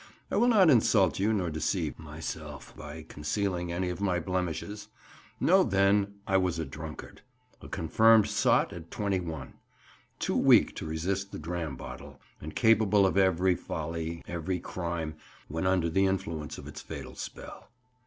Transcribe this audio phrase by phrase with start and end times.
[0.31, 4.87] I will not insult you, nor deceive myself, by concealing any of my blemishes.
[5.39, 7.21] Know, then, I was a drunkard,
[7.61, 9.53] a confirmed sot at 21,
[10.17, 15.17] too weak to resist the dram bottle, and capable of every folly, every crime,
[15.47, 17.69] when under the influence of its fatal spell.